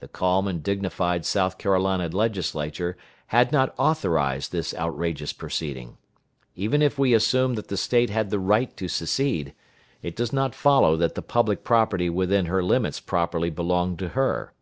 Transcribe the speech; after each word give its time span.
The 0.00 0.08
calm 0.08 0.48
and 0.48 0.64
dignified 0.64 1.24
South 1.24 1.56
Carolina 1.56 2.08
Legislature 2.08 2.96
had 3.28 3.52
not 3.52 3.72
authorized 3.78 4.50
this 4.50 4.74
outrageous 4.74 5.32
proceeding. 5.32 5.96
Even 6.56 6.82
if 6.82 6.98
we 6.98 7.14
assume 7.14 7.54
that 7.54 7.68
the 7.68 7.76
State 7.76 8.10
had 8.10 8.30
the 8.30 8.40
right 8.40 8.76
to 8.76 8.88
secede, 8.88 9.54
it 10.02 10.16
does 10.16 10.32
not 10.32 10.56
follow 10.56 10.96
that 10.96 11.14
the 11.14 11.22
public 11.22 11.62
property 11.62 12.10
within 12.10 12.46
her 12.46 12.64
limits 12.64 12.98
properly 12.98 13.48
belonged 13.48 14.00
to 14.00 14.08
her. 14.08 14.52